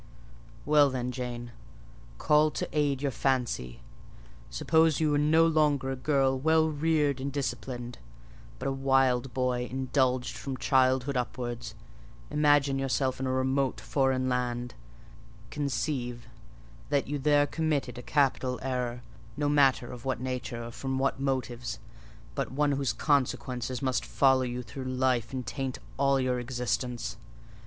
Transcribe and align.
"Well 0.65 0.89
then, 0.89 1.11
Jane, 1.11 1.51
call 2.17 2.49
to 2.49 2.67
aid 2.75 3.03
your 3.03 3.11
fancy:—suppose 3.11 4.99
you 4.99 5.11
were 5.11 5.19
no 5.19 5.45
longer 5.45 5.91
a 5.91 5.95
girl 5.95 6.39
well 6.39 6.67
reared 6.69 7.21
and 7.21 7.31
disciplined, 7.31 7.99
but 8.57 8.67
a 8.67 8.71
wild 8.71 9.31
boy 9.35 9.67
indulged 9.71 10.35
from 10.35 10.57
childhood 10.57 11.15
upwards; 11.15 11.75
imagine 12.31 12.79
yourself 12.79 13.19
in 13.19 13.27
a 13.27 13.31
remote 13.31 13.79
foreign 13.79 14.27
land; 14.27 14.73
conceive 15.51 16.27
that 16.89 17.05
you 17.07 17.19
there 17.19 17.45
commit 17.45 17.87
a 17.95 18.01
capital 18.01 18.57
error, 18.63 19.03
no 19.37 19.47
matter 19.47 19.91
of 19.91 20.03
what 20.03 20.19
nature 20.19 20.63
or 20.65 20.71
from 20.71 20.97
what 20.97 21.19
motives, 21.19 21.77
but 22.33 22.51
one 22.51 22.71
whose 22.71 22.91
consequences 22.91 23.83
must 23.83 24.03
follow 24.03 24.41
you 24.41 24.63
through 24.63 24.85
life 24.85 25.31
and 25.31 25.45
taint 25.45 25.77
all 25.97 26.19
your 26.19 26.39
existence. 26.39 27.17